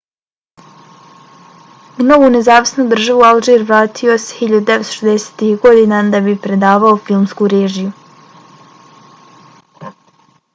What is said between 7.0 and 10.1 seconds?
filmsku režiju